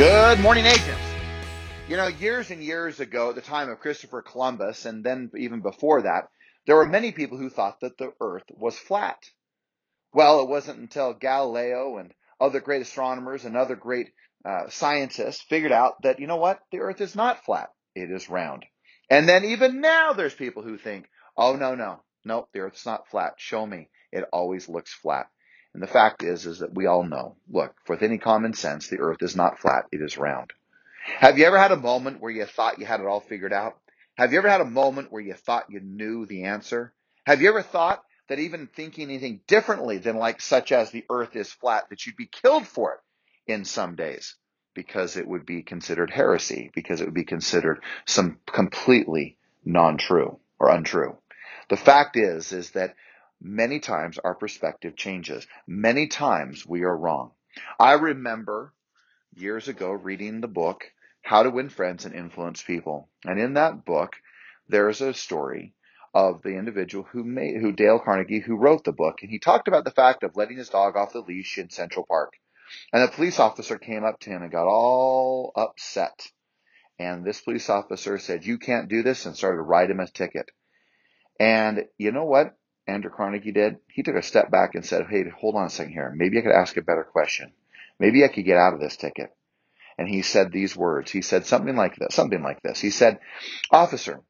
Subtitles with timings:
[0.00, 1.02] Good morning, agents.
[1.86, 5.60] You know, years and years ago, at the time of Christopher Columbus, and then even
[5.60, 6.28] before that,
[6.66, 9.18] there were many people who thought that the earth was flat.
[10.14, 14.08] Well, it wasn't until Galileo and other great astronomers and other great
[14.42, 18.30] uh, scientists figured out that, you know what, the earth is not flat, it is
[18.30, 18.64] round.
[19.10, 23.10] And then even now, there's people who think, oh, no, no, no, the earth's not
[23.10, 23.34] flat.
[23.36, 23.90] Show me.
[24.12, 25.26] It always looks flat.
[25.72, 28.98] And the fact is, is that we all know, look, with any common sense, the
[28.98, 30.52] earth is not flat, it is round.
[31.18, 33.78] Have you ever had a moment where you thought you had it all figured out?
[34.16, 36.92] Have you ever had a moment where you thought you knew the answer?
[37.24, 41.36] Have you ever thought that even thinking anything differently than like such as the earth
[41.36, 44.36] is flat, that you'd be killed for it in some days?
[44.74, 50.70] Because it would be considered heresy, because it would be considered some completely non-true or
[50.70, 51.16] untrue.
[51.68, 52.94] The fact is, is that
[53.40, 55.46] many times our perspective changes.
[55.66, 57.32] Many times we are wrong.
[57.78, 58.72] I remember
[59.34, 60.84] years ago reading the book,
[61.22, 63.08] How to Win Friends and Influence People.
[63.24, 64.16] And in that book,
[64.68, 65.74] there's a story
[66.12, 69.22] of the individual who made, who Dale Carnegie, who wrote the book.
[69.22, 72.04] And he talked about the fact of letting his dog off the leash in Central
[72.06, 72.34] Park.
[72.92, 76.28] And a police officer came up to him and got all upset.
[76.98, 80.06] And this police officer said, you can't do this and started to write him a
[80.06, 80.50] ticket.
[81.38, 82.54] And you know what?
[82.90, 85.92] Andrew Carnegie did, he took a step back and said, Hey, hold on a second
[85.92, 86.12] here.
[86.14, 87.52] Maybe I could ask a better question.
[87.98, 89.34] Maybe I could get out of this ticket.
[89.96, 91.10] And he said these words.
[91.10, 92.80] He said something like this, something like this.
[92.80, 93.20] He said,
[93.70, 94.22] Officer,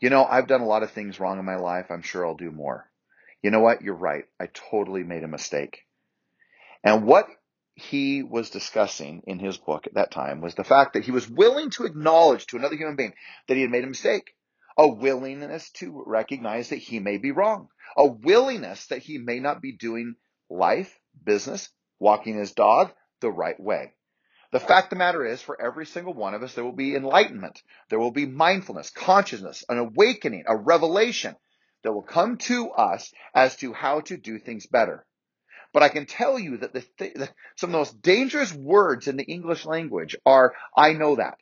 [0.00, 1.86] you know, I've done a lot of things wrong in my life.
[1.90, 2.90] I'm sure I'll do more.
[3.42, 3.82] You know what?
[3.82, 4.24] You're right.
[4.40, 5.86] I totally made a mistake.
[6.82, 7.26] And what
[7.74, 11.28] he was discussing in his book at that time was the fact that he was
[11.28, 13.14] willing to acknowledge to another human being
[13.48, 14.34] that he had made a mistake
[14.78, 19.62] a willingness to recognize that he may be wrong, a willingness that he may not
[19.62, 20.16] be doing
[20.50, 21.68] life, business,
[21.98, 23.92] walking his dog the right way.
[24.52, 26.94] The fact of the matter is, for every single one of us, there will be
[26.94, 27.62] enlightenment.
[27.90, 31.36] There will be mindfulness, consciousness, an awakening, a revelation
[31.82, 35.04] that will come to us as to how to do things better.
[35.72, 37.14] But I can tell you that the th-
[37.56, 41.38] some of the most dangerous words in the English language are, I know that.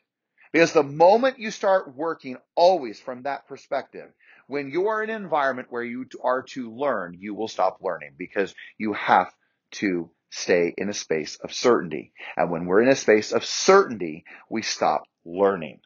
[0.55, 4.09] Because the moment you start working always from that perspective,
[4.47, 8.11] when you are in an environment where you are to learn, you will stop learning
[8.17, 9.33] because you have
[9.71, 12.13] to stay in a space of certainty.
[12.37, 15.81] And when we're in a space of certainty, we stop learning.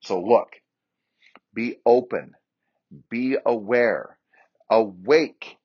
[0.00, 0.48] So look,
[1.52, 2.32] be open,
[3.10, 4.18] be aware,
[4.70, 5.58] awake,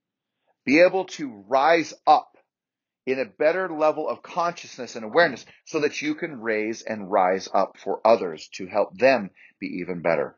[0.66, 2.31] be able to rise up
[3.06, 7.50] in a better level of consciousness and awareness so that you can raise and rise
[7.54, 10.38] up for others to help them be even better.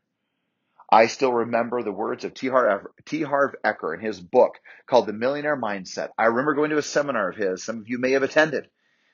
[0.90, 2.48] I still remember the words of T.
[2.48, 2.86] Harv.
[3.10, 6.10] Harv Eker in his book called The Millionaire Mindset.
[6.16, 7.64] I remember going to a seminar of his.
[7.64, 8.68] Some of you may have attended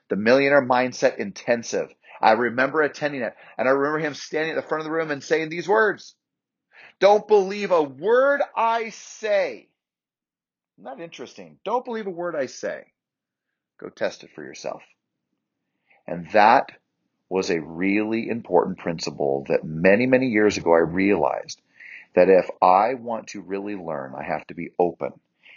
[0.09, 1.89] the Millionaire Mindset Intensive.
[2.21, 5.11] I remember attending it and I remember him standing at the front of the room
[5.11, 6.15] and saying these words.
[6.99, 9.69] Don't believe a word I say.
[10.77, 11.59] Not interesting.
[11.65, 12.85] Don't believe a word I say.
[13.81, 14.83] Go test it for yourself.
[16.07, 16.73] And that
[17.31, 21.63] was a really important principle that many, many years ago I realized
[22.15, 25.13] that if I want to really learn, I have to be open.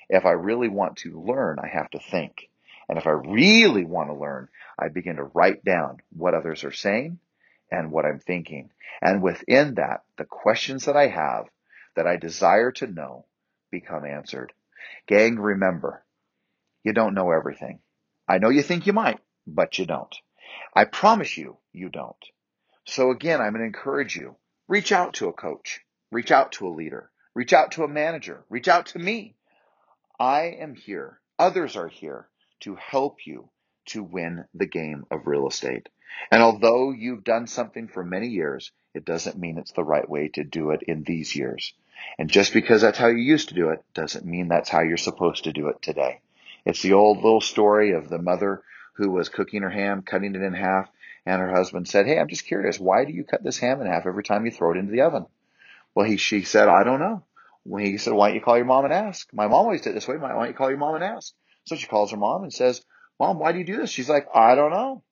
[0.10, 2.50] If I really want to learn, I have to think.
[2.88, 6.72] And if I really want to learn, I begin to write down what others are
[6.72, 7.20] saying
[7.72, 8.70] and what I'm thinking.
[9.02, 11.46] And within that, the questions that I have
[11.96, 13.26] that I desire to know
[13.72, 14.54] become answered.
[15.08, 16.04] Gang, remember,
[16.84, 17.80] you don't know everything.
[18.28, 20.16] I know you think you might, but you don't.
[20.76, 22.16] I promise you, you don't.
[22.86, 24.36] So again, I'm going to encourage you,
[24.68, 28.44] reach out to a coach, reach out to a leader, reach out to a manager,
[28.50, 29.36] reach out to me.
[30.20, 31.20] I am here.
[31.40, 32.28] Others are here
[32.62, 33.50] to help you
[33.88, 35.90] to win the game of real estate.
[36.32, 40.30] And although you've done something for many years, it doesn't mean it's the right way
[40.30, 41.74] to do it in these years.
[42.20, 44.98] And just because that's how you used to do it doesn't mean that's how you're
[44.98, 46.22] supposed to do it today.
[46.66, 48.64] It's the old little story of the mother
[48.96, 50.90] who was cooking her ham, cutting it in half,
[51.26, 53.88] and her husband said, Hey, I'm just curious, why do you cut this ham in
[53.88, 55.26] half every time you throw it into the oven?
[55.96, 57.24] Well, he, she said, I don't know.
[57.80, 59.32] He said, why don't you call your mom and ask?
[59.34, 60.18] My mom always did it this way.
[60.18, 61.34] Why don't you call your mom and ask?
[61.66, 62.84] So she calls her mom and says,
[63.20, 63.90] Mom, why do you do this?
[63.90, 65.04] She's like, I don't know.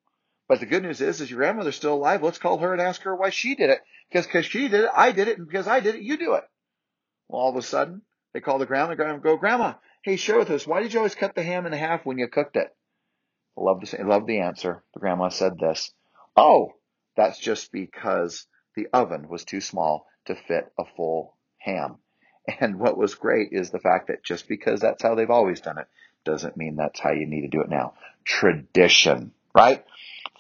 [0.50, 2.24] But the good news is, is your grandmother's still alive.
[2.24, 3.80] Let's call her and ask her why she did it.
[4.10, 6.34] Because, because she did it, I did it, and because I did it, you do
[6.34, 6.44] it.
[7.30, 8.02] Well, all of a sudden,
[8.34, 10.66] they call the grandma and go, Grandma, Hey, share with us.
[10.66, 12.76] Why did you always cut the ham in half when you cooked it?
[13.56, 14.84] Love the, love the answer.
[14.96, 15.94] The grandma said this.
[16.36, 16.74] Oh,
[17.16, 21.98] that's just because the oven was too small to fit a full ham.
[22.60, 25.78] And what was great is the fact that just because that's how they've always done
[25.78, 25.86] it
[26.26, 27.94] doesn't mean that's how you need to do it now.
[28.26, 29.86] Tradition, right?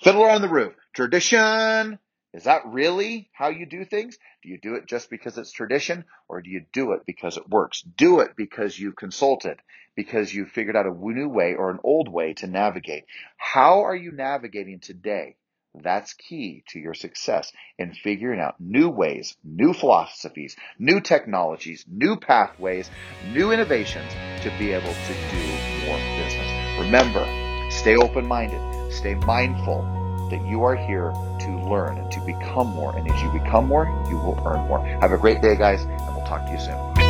[0.03, 0.73] Fiddler on the Roof.
[0.93, 1.99] Tradition.
[2.33, 4.17] Is that really how you do things?
[4.41, 7.49] Do you do it just because it's tradition or do you do it because it
[7.49, 7.81] works?
[7.81, 9.59] Do it because you've consulted,
[9.95, 13.03] because you've figured out a new way or an old way to navigate.
[13.35, 15.35] How are you navigating today?
[15.73, 22.17] That's key to your success in figuring out new ways, new philosophies, new technologies, new
[22.17, 22.89] pathways,
[23.33, 24.11] new innovations
[24.43, 26.79] to be able to do more business.
[26.79, 27.25] Remember,
[27.71, 30.00] stay open minded, stay mindful
[30.31, 32.95] that you are here to learn and to become more.
[32.95, 34.83] And as you become more, you will earn more.
[34.85, 37.00] Have a great day, guys, and we'll talk to you soon.